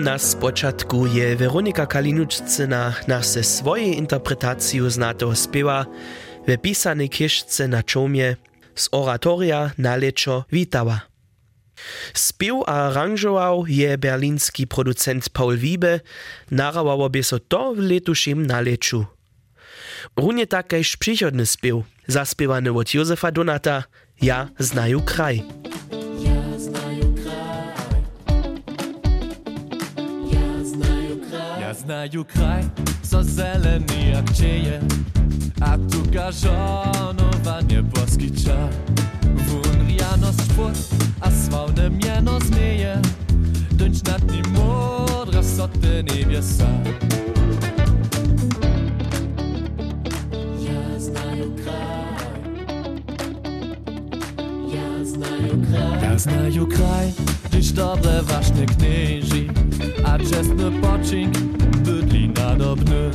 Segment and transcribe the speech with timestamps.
[0.00, 0.36] Nas z
[1.14, 5.86] je Weronika Kalinuczcyna nas ze swojej interpretacją znatego spiewa
[6.46, 8.36] we pisanej kieszce na czomie
[8.74, 11.00] z oratoria na leczo witała.
[12.14, 16.00] Spiew aranżował je berliński producent Paul Wiebe,
[16.50, 19.06] narawałoby so to w letuszym naleczu.
[20.16, 23.84] Runie takejż przychodny spiew, zaspiewany od Józefa Donata,
[24.22, 25.42] Ja znaju kraj.
[31.90, 32.62] Ja znaju kraj,
[33.02, 34.24] so zeleni jak
[35.60, 38.68] a tu gażonowanie poskicza.
[39.48, 40.78] Wun rianos spód,
[41.20, 43.02] a sławne miano zmieje,
[43.72, 46.68] dąć nad nim modra soty niebiosa.
[56.20, 57.12] Znaju kraj,
[57.44, 59.46] gdyż dobre ważne knieży,
[60.04, 61.38] a czesny pocink
[61.84, 63.10] bydli nadobny.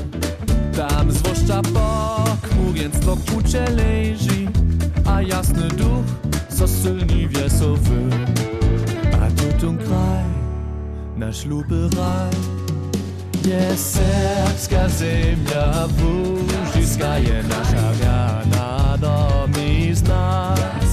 [0.77, 4.47] Tam zwłaszcza pochmurieństwo kucze leży,
[5.05, 6.05] a jasny duch
[6.49, 8.09] so silni wiesowy.
[9.13, 10.25] A tu ten kraj,
[11.17, 12.31] nasz luby raj,
[13.45, 20.55] jest serbska ziemia, wóżyska je nasza rana domizna.
[20.81, 20.84] Jest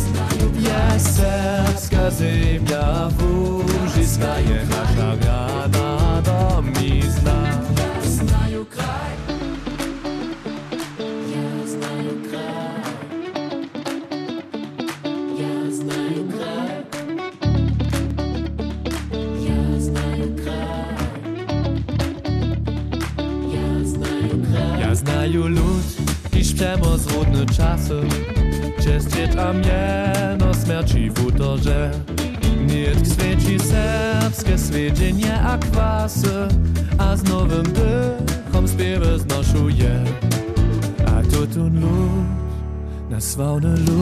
[1.01, 7.33] serbska ziemia, wóżyska je nasza rana domizna.
[7.79, 9.13] Ja znaju kraj,
[11.35, 12.83] ja znaju kraj,
[15.41, 16.77] ja znaju kraj,
[19.49, 20.95] ja znaju kraj,
[23.55, 24.37] ja znaju.
[24.81, 24.95] Ja
[25.49, 25.85] lud,
[26.37, 28.01] iż przemoc rodne czasy,
[28.79, 29.53] przez dzieć a
[35.53, 36.49] swiedzenie a kwasy,
[36.99, 40.05] a z nowym dychom śpiewy znoszuje.
[41.07, 44.02] A to tun lud, na sławny lud.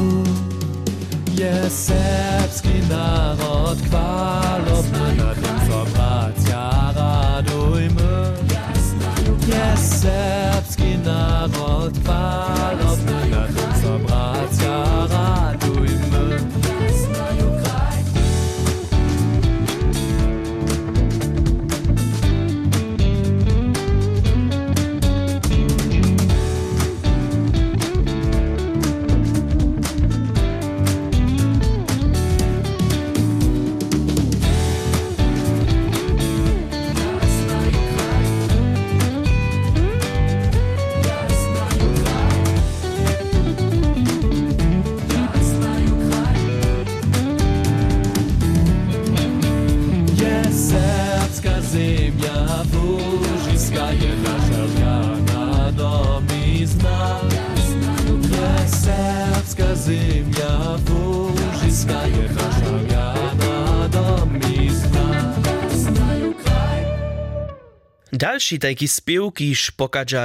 [68.20, 69.72] Dalszy taki spiew, kiż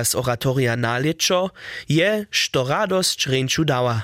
[0.04, 1.52] z oratoria na leczo,
[1.90, 4.04] je, što radość ręczu dała.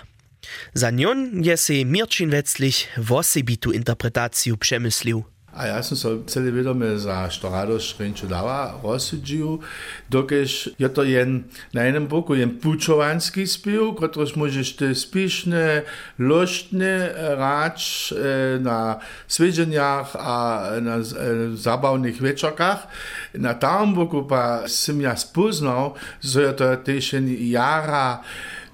[0.73, 5.23] Za nią je se Mirčin Wetzlich wosibitu interpretaciju przemyslił.
[5.53, 9.62] A ja sam se cijeli vrijeme za što radoš renču dava rozsuđuju,
[10.09, 10.31] dok
[10.77, 11.44] je to jen,
[11.74, 15.83] na jednom boku jen pučovanski spiv, kotroš možeš te spišne,
[16.19, 21.03] loštne eh, rač eh, na sveženjah a na eh,
[21.53, 22.77] zabavnih večerkah.
[23.33, 28.24] Na tam boku pa sem ja spoznal, so je to tež jara,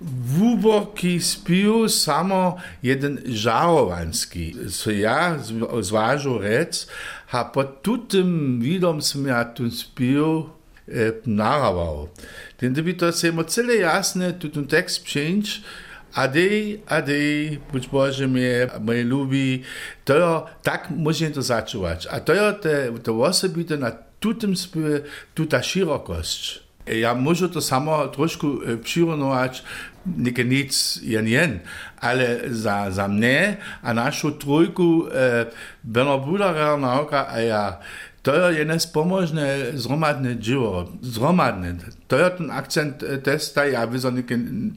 [0.02, 4.56] Wuboki spił samo jeden żarowanski.
[4.72, 5.40] Co ja
[5.82, 6.88] zważył rec,
[7.32, 10.50] a po tutym widom som ja tu spił
[10.88, 12.10] e, narawał.
[12.58, 15.62] Ten to se mo cele jasne tutun tekst przyjść,
[16.14, 19.64] a dej, a dej, być Boże mnie, moje lubi,
[20.06, 22.08] to tak muszę to zaczuwać.
[22.08, 25.02] A to jest te, to osobite na tutym spiewie,
[25.36, 26.67] tuta szerokość.
[26.88, 28.48] Ja muszę to samo troszkę
[28.84, 29.64] przyrównać,
[30.18, 31.60] nie nic jen jen,
[32.02, 35.46] ale za, za mnie a naszą trójku e,
[35.84, 37.78] Bernard Budara nauka, a ja
[38.28, 41.80] to je jedno spomožne zromadne dzieło, zromadne.
[42.08, 43.98] To jest ten akcent testa, ja by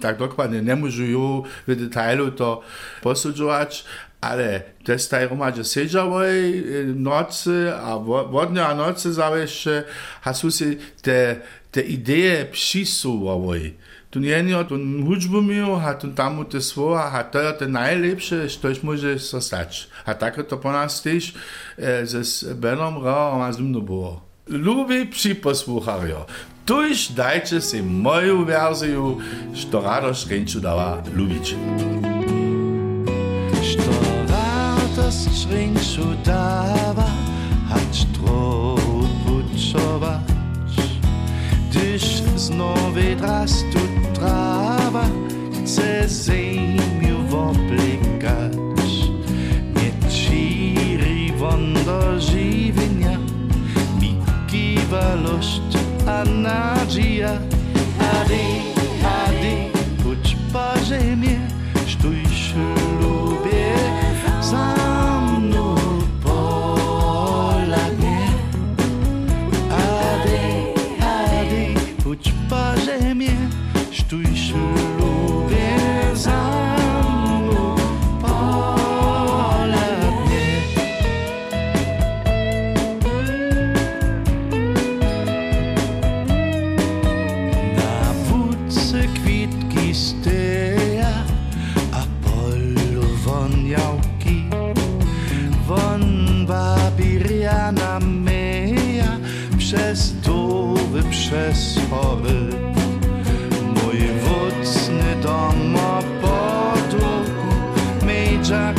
[0.01, 2.63] tak dokładnie nie możу w detailu to
[3.03, 3.85] posudzować,
[4.21, 6.63] ale testa je romadže seđavoj
[6.95, 7.97] nocy, a
[8.31, 9.83] vodne a nocy zaveše,
[10.25, 10.49] a su
[11.03, 11.41] te,
[11.71, 13.75] te ideje přisuvovoj.
[14.11, 14.75] Tu nie je tu
[15.07, 19.89] hudžbu mił, a tu tam te słowa, a to jest te najlepsze, coś może zostać.
[20.05, 21.35] A tak to po nas też
[21.79, 24.21] e, ze Benom Ra, a z mną było.
[24.49, 26.27] Lubi przyposłuchario.
[26.67, 29.17] Tuż dajcie si moją wersję,
[29.55, 31.55] što radość ręczu dała lubić.
[31.79, 32.20] Što
[35.21, 37.11] radość ręczu dała,
[37.69, 40.21] hać tropuczować.
[41.71, 43.79] Gdyż znowu raz tu
[44.15, 45.05] trawa,
[45.53, 48.57] chce ziemiu oblikać.
[49.75, 53.19] Nie číri wondo żywienia,
[54.01, 54.17] mi
[54.47, 55.61] kiwa lość,
[56.07, 56.80] a nadzieja.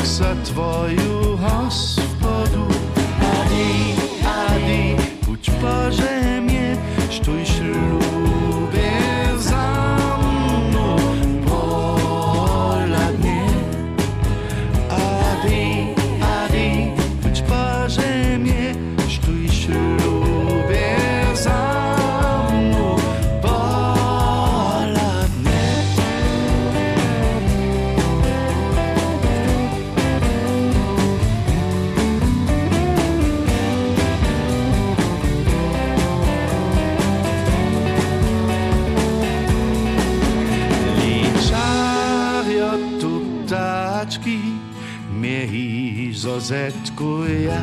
[0.01, 2.00] except for you, house,
[46.51, 47.61] setkuja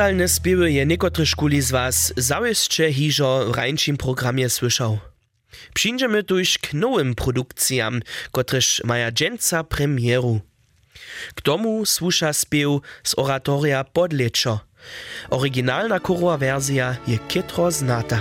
[0.00, 4.98] Dotalne spiewy je niekotry szkuli z was zawisće hižo w rańczym programie słyszał.
[5.74, 8.00] Przyjdziemy tuż k nowym produkcjam,
[8.32, 10.40] kotreż maja dżęca premieru.
[11.34, 14.60] K tomu słusza spiew z oratoria Podleczo.
[15.30, 18.20] Oryginalna chorowa wersja je kietro znata.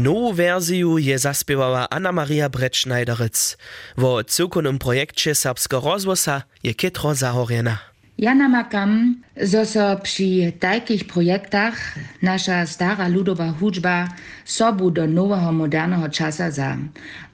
[0.00, 3.56] Nową wersję je zaspiewała Anna Maria Bretschneiderec.
[3.96, 7.78] Wo cyrkonym projekcie Serbska rozwosa je kietro zahorjena.
[8.18, 11.74] Ja namakam, zo so przy takich projektach
[12.22, 14.08] nasza stara ludowa hudżba
[14.44, 16.76] sobu do nowego, modernego czasa za.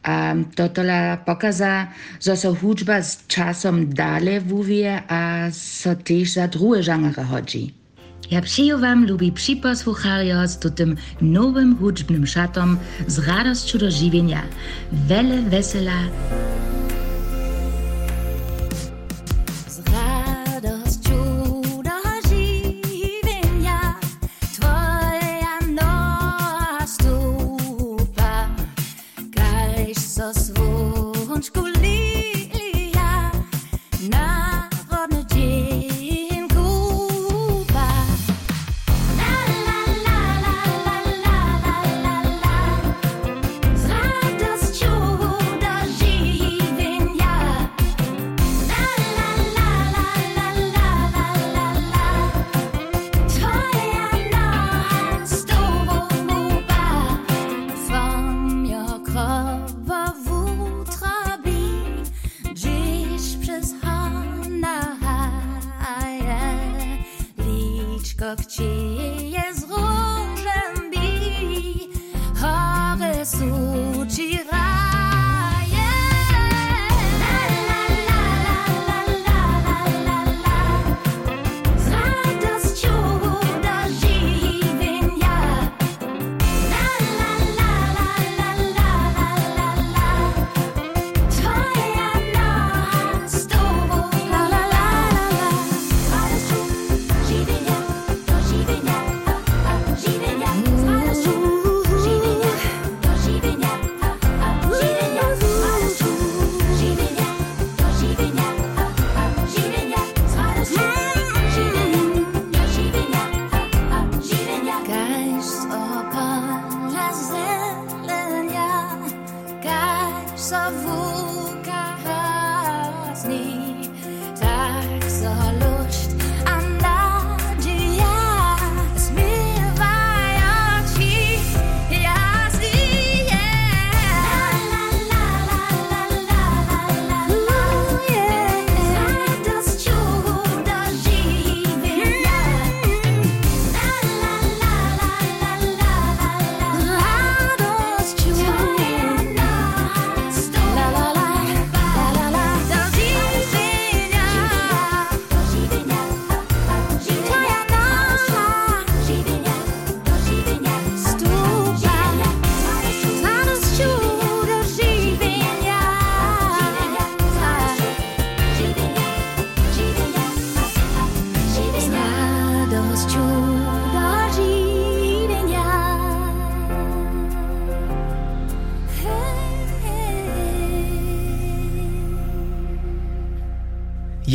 [0.03, 1.87] A to tola pokaza,
[2.21, 7.86] zo so hudżba z czasem dalej wuwie, a so też za drugie żanry chodzi.
[8.31, 14.43] Ja przyjął wam lubi przyposłuchario z tym nowym hudżbnym szatom z radością do żywienia.
[14.93, 15.93] Wele wesela.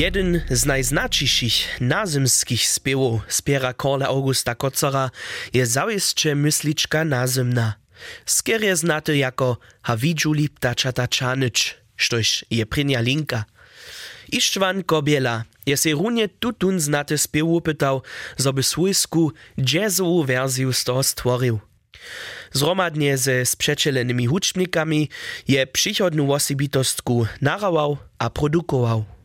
[0.01, 5.09] Jeden z najznačiších nazymskich spiewów spiera Korle Augusta Kocera
[5.53, 7.73] je zawisće mysliczka nazymna.
[8.25, 13.45] Skier je znaty jako Havidžu Lipta Čatačanič, štož je prinja linka.
[14.31, 18.01] Ištvan Kobiela je runie tutun znaty spiewu pytał,
[18.37, 21.59] zoby swójsku jazzową wersję z toho stworzył.
[22.51, 25.09] Zromadnie ze sprzeczelonymi huczbnikami
[25.47, 29.20] je przychodną osobitostku narawał a produkował.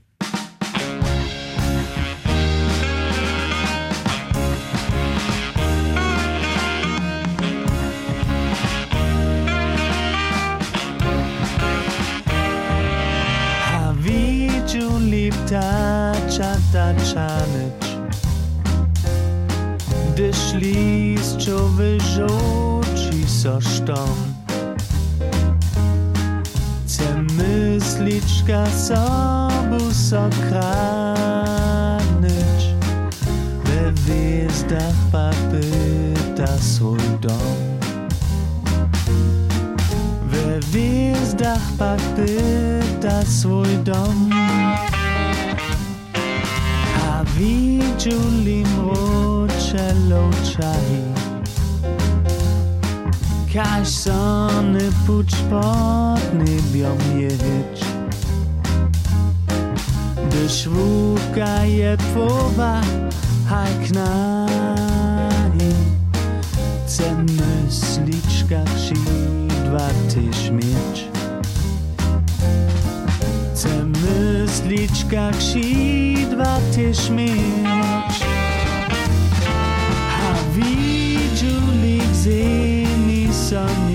[16.76, 17.84] Tačanič.
[20.12, 24.16] Gdyż liściowy żołci so sztom.
[26.84, 31.56] Chcę myśliczka sobu so kranyć.
[33.64, 37.56] We wiezdach papyta swój dom.
[40.30, 44.35] We wiezdach papyta swój dom.
[48.06, 50.90] čulim očelov čaj.
[53.50, 57.82] Kaj so ne puč pod nebjom ječ?
[60.30, 62.78] Dež vuka je tvova,
[63.50, 65.58] haj k naj.
[66.86, 68.94] Це мислічка чи
[69.66, 71.10] два тиш меч.
[73.54, 77.85] Це мислічка чи два тиш меч.
[83.56, 83.85] sun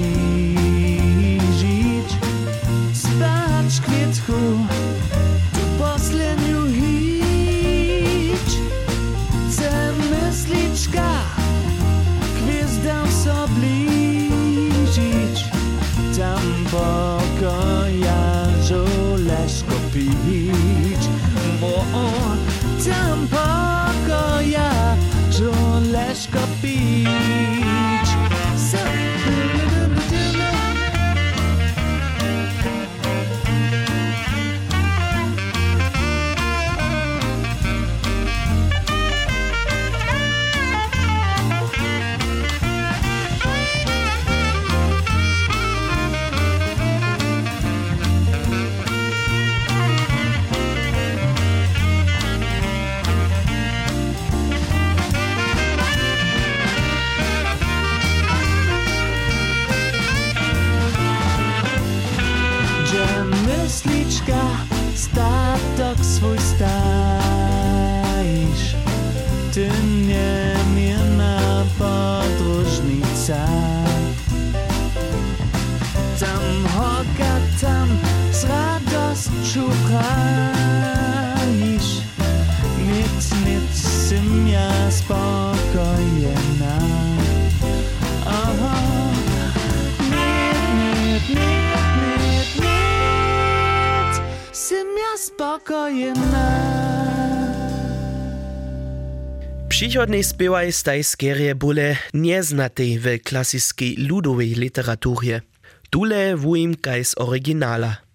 [99.81, 105.41] Przychodny spiewaj staj skierie bóle nieznatej w klasiskiej ludowej literaturze.
[105.89, 108.10] Tule wuim kaj z oryginala.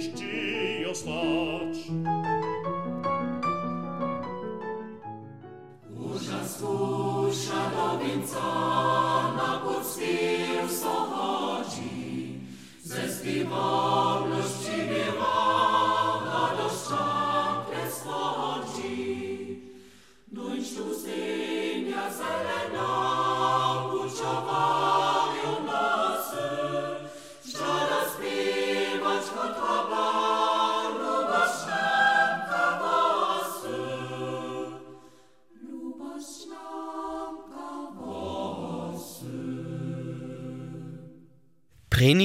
[0.00, 1.99] nici io staci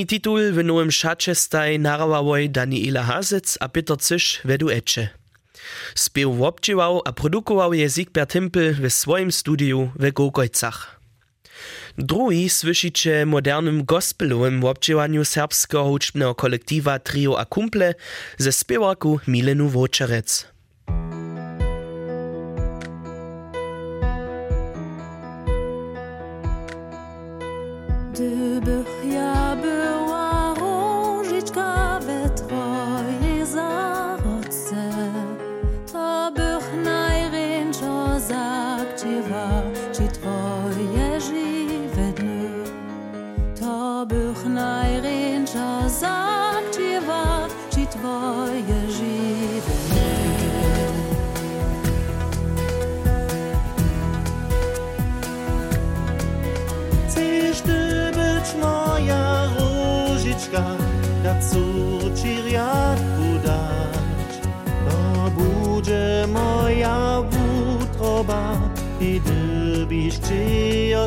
[0.06, 5.10] titul w nowym szacie staj narawałoj Daniela Hazec a Peter Cysz wedu ecze.
[5.96, 11.00] Spiew wobdziewał a produkował je Sigbert Himpel w swoim studiu w Gogojcach.
[11.98, 17.94] Drugi słyszycie modernym gospelowym wobdziewaniu serbskiego huczbnego kolektywa Trio a Kumple
[18.38, 20.48] ze spiewaku Milenu Woczerec.
[28.16, 29.56] Gdybych ja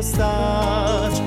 [0.01, 1.18] ci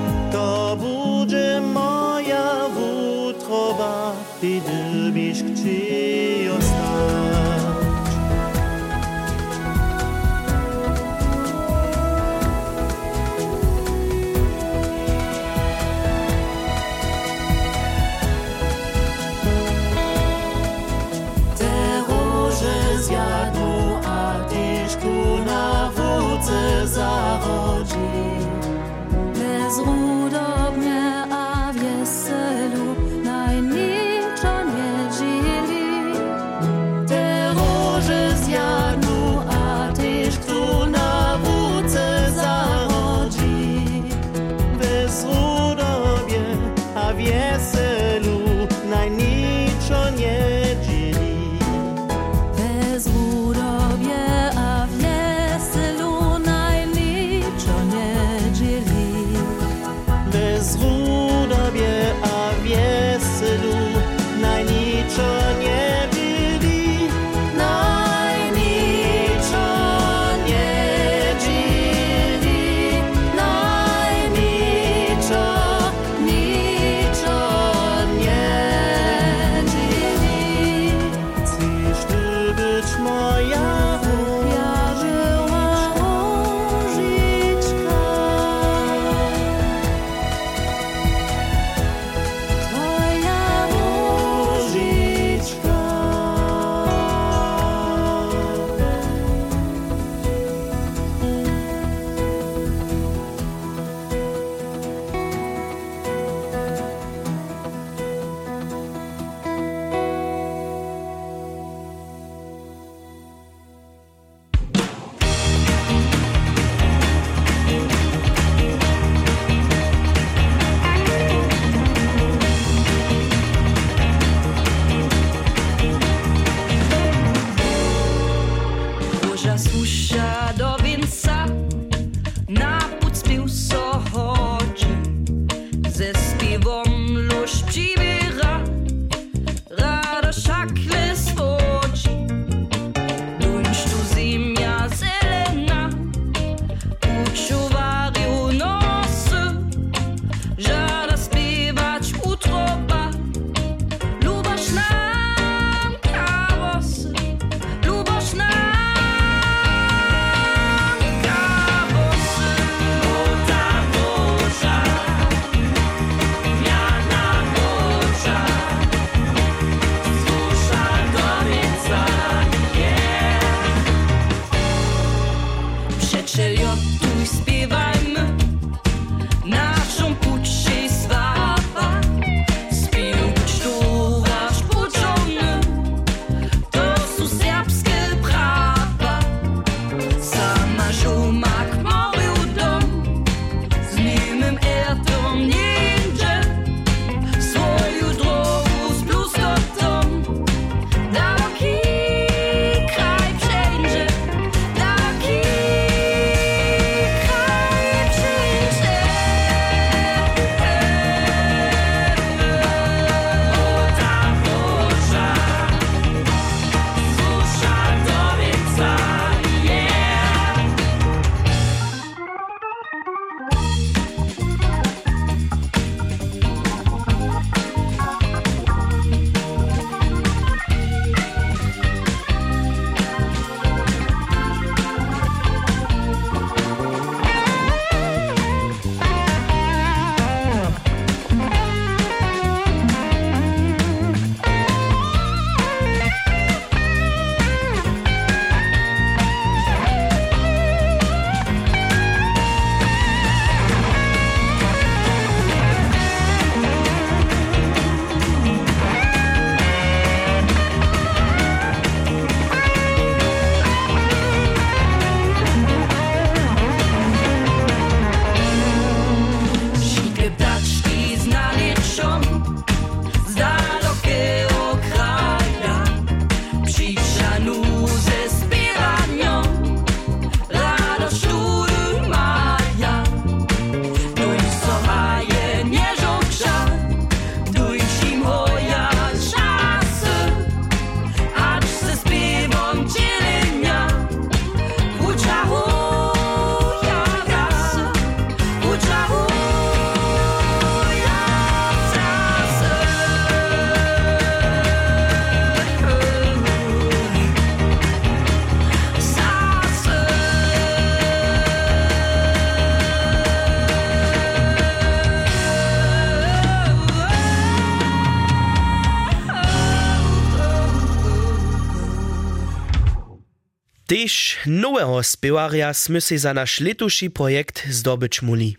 [323.92, 328.56] Tež nowego spiewarja sme si za naš letuši projekt zdobyć muli.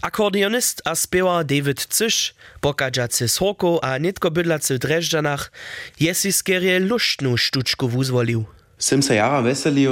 [0.00, 0.96] Akordionist a
[1.44, 2.32] David Cyš,
[2.64, 5.52] pokadžacy z Horkou a nitko bydlacy w Drežďanach,
[6.00, 8.48] je si skerie luštnú štučku wuzwolił.
[8.80, 9.44] Sem se jara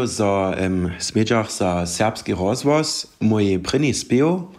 [0.09, 4.57] za um, smedžach za serbski rozvoz, mój první spiev,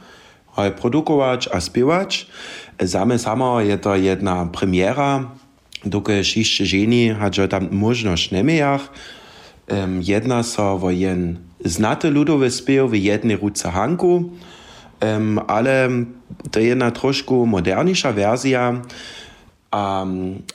[0.53, 2.29] aj produkovač a spievač.
[2.77, 5.33] Zame samo je to jedna premiera,
[5.81, 8.93] dokež ešte ženi hadžo tam možnosť nemejach.
[9.71, 14.27] Um, jedna so vo jen znate ľudové spiev v jednej ruce Hanku,
[14.99, 16.07] um, ale
[16.51, 18.83] to je jedna trošku moderniejsza wersja,
[19.73, 20.05] a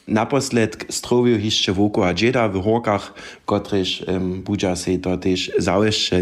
[0.09, 3.15] naposled strowił jeszcze a dzieda w horkach,
[3.47, 5.19] kotryż um, budża się to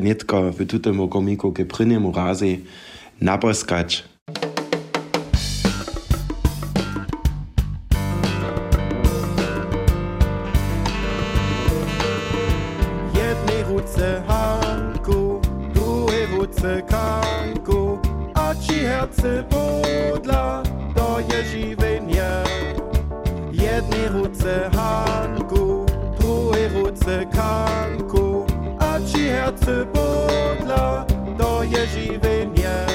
[0.02, 2.58] nitko w tutemu komiku ke prynemu razie
[3.20, 4.15] naposkać.
[16.66, 17.98] Drugiej ruce Kanku,
[18.34, 20.62] a ci herce podla,
[20.94, 22.42] to je żywienie.
[23.52, 25.86] Jednej ruce Hanku,
[26.18, 28.46] drugiej ruce Kanku,
[28.78, 31.06] a ci herce podla,
[31.38, 32.85] to je żywienie.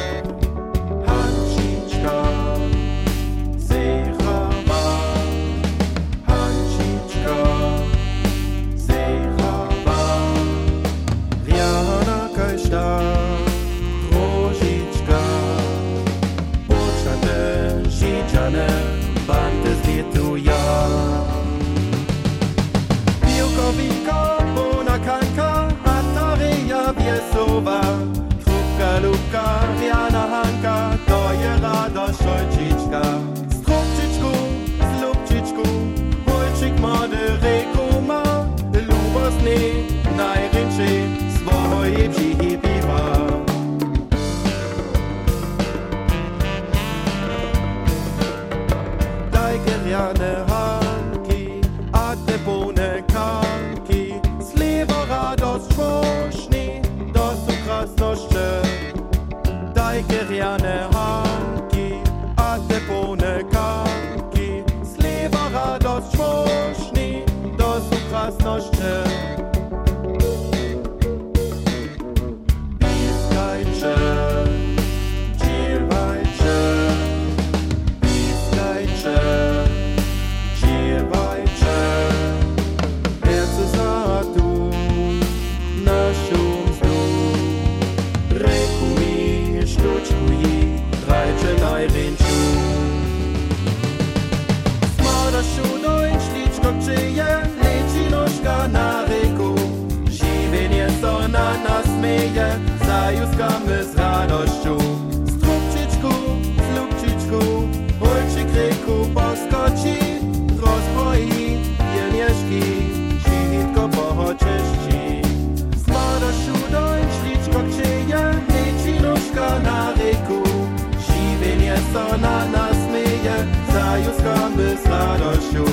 [124.61, 125.70] Zajuskamy z radością.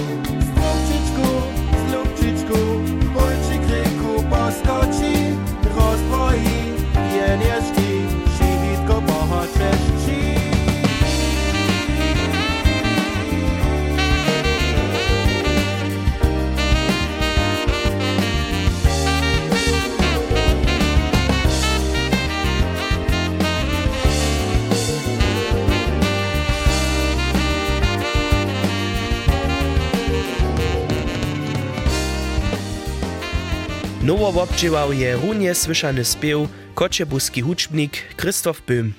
[34.38, 38.90] Nowo obdźiewał je runie słyszany spiew kociebuski huczbnik Krzysztof Böhm.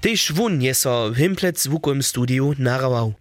[0.00, 3.14] Tež wun je so Himplec zvukovym studiu narawał.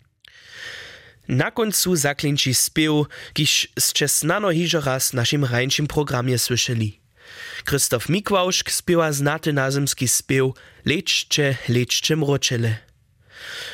[1.28, 7.00] Na końcu zaklinči spiew, kiž ste snano hižo raz w naszym rańczym programie słyszeli.
[7.66, 10.54] Krzysztof Mikwauszk spiewa znaty nazemski spiew
[10.86, 12.78] Lečče, lečče mročele.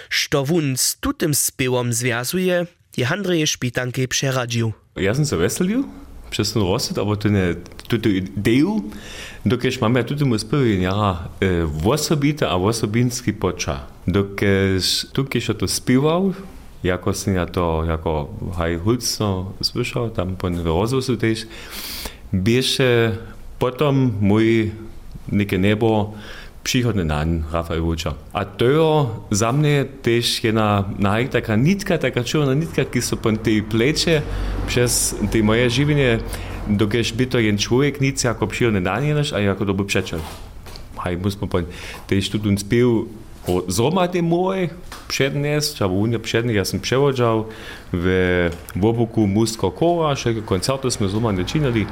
[0.09, 2.65] Što wun z tutym spiewom związuje,
[2.97, 4.73] je Andrzej Szpitanke przeradził.
[4.95, 5.83] Ja sam se veselil,
[6.29, 7.55] přesně rostet, ale to je
[7.87, 8.91] tuto ideju,
[9.45, 13.87] dokež máme tuto musprvin, ja, e, osobita a osobinský poča.
[14.07, 16.33] Dokež tukež to zpíval,
[16.83, 21.47] jako jsem ja to, jako haj hulcno slyšel, tam po rozvozu tež,
[22.33, 23.17] běše
[23.57, 24.71] potom můj
[25.31, 26.13] neke nebo,
[26.65, 28.13] przychodny nan Rafael Vuča.
[28.33, 33.31] A to za mnie też jedna naj, taka nitka, taka czerwona nitka, ki so po
[33.31, 34.21] tej plecze
[34.67, 36.19] przez te moje żywienie,
[36.67, 40.19] dokież by to jen człowiek nic jako przychodny nan jenaš, a jako doby przeczel.
[40.97, 41.59] Haj, musimy po
[42.07, 43.07] też tu ten spił
[43.67, 44.69] zromady moje
[45.07, 47.45] przednies, a unia przednie, ja sam przewodział
[47.93, 51.85] w Wobuku Musko Kora, szereg koncertów jsme zromady czynili,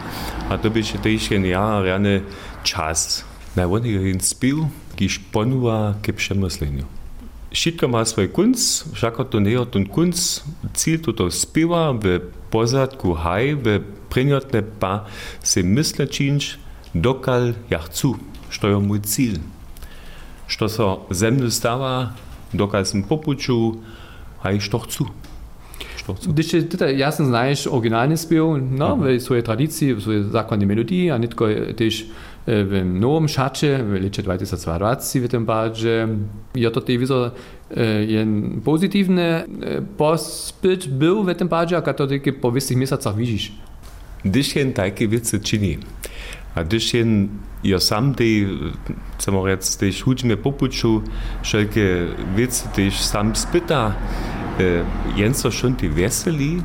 [0.50, 2.22] a to by się też jen ja, rany
[2.64, 3.33] czas.
[3.54, 4.64] Ich najvonīgi ir spil,
[4.98, 6.88] ki išponuva kaip šiame slainiu.
[7.54, 8.64] Šitkamas vaikuns,
[8.98, 10.42] šakot un Kunst, un kuns,
[10.74, 12.18] ciltu to spiva, ve
[12.50, 15.06] pozadku hai, ve prinjotne pa
[15.44, 16.56] se misle činč,
[16.96, 18.16] dokal jahcu,
[18.50, 19.38] što je moj cilj.
[20.48, 22.16] Što so zemlju stava,
[22.54, 23.78] dokal sem popuču,
[24.42, 25.06] aj što hcu.
[26.26, 29.18] Když je teda jasno znaš originalni spev, no, mm -hmm.
[29.18, 32.04] v svoji tradiciji, v svoji základni melodiji, a netko tež
[32.48, 36.08] w nowym szacie, w lecie 2022 w tym barze,
[36.56, 37.32] ja to tej wizo
[38.08, 39.44] jen pozytywny
[39.98, 43.52] pospyt był w tym barze, a to tylko po wystych miesiącach widzisz.
[44.26, 45.78] Když jen takie věci činí,
[46.56, 47.30] a když jen
[47.64, 48.48] ja sam tej,
[49.18, 51.04] chcem rec, tež hudźme popuču,
[51.42, 53.96] všelke věci tež sam spyta,
[55.16, 56.64] jen so šon ty veselí,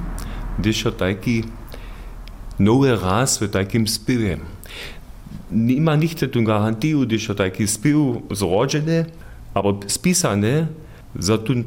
[0.58, 1.44] když je taký
[2.58, 4.38] nowy raz w takim spiewie.
[5.50, 9.06] Nie ma nicht tu garantiu, když je taki spiew zrodzony,
[9.54, 10.68] aber spisany,
[11.18, 11.64] za tu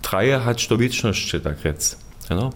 [0.00, 1.98] traje hać to wieczność, tak rec.
[2.30, 2.50] No?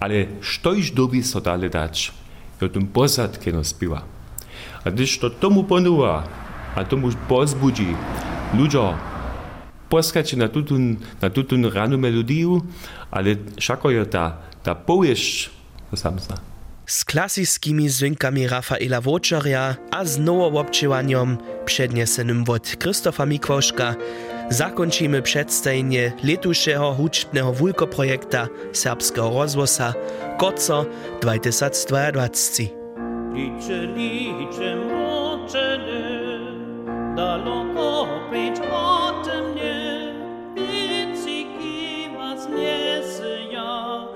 [0.00, 2.12] Ale štož dobi so dale dać,
[2.60, 4.04] je tu posad keno spiewa.
[4.84, 6.28] A když to tomu ponúva
[6.76, 7.96] a tomu pozbudí
[8.54, 8.94] ľuďo
[9.88, 10.78] poskať na túto,
[11.22, 12.62] na túto ranú melódiu,
[13.10, 15.50] ale všako je tá, tá poviešť,
[15.90, 16.18] to sam.
[16.86, 23.94] Z klasickimi zwynkami Rafaela Wočarja a z nowoobczywaniem przedniesenym od Krzysztofa Mikwoszka
[24.50, 29.94] zakończymy przedstawienie letuszego huczbnego wulkoprojekta serbskiego rozwosa
[30.38, 30.86] Koco
[31.20, 32.28] 2022.
[33.34, 36.38] Licze, licze mroczele,
[37.16, 40.14] daleko precz ode mnie,
[40.54, 44.08] Biciki was niesie ja,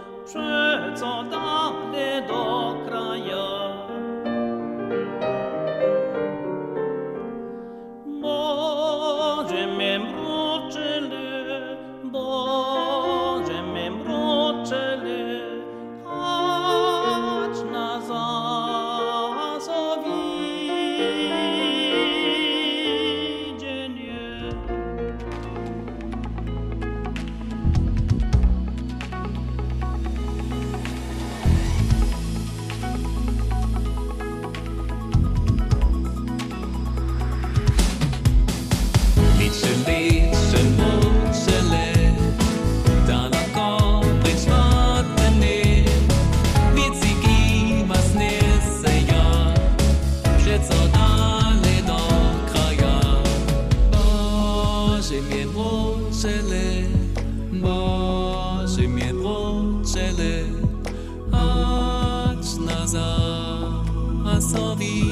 [0.91, 2.89] przeco dale do
[64.51, 65.10] a sowi,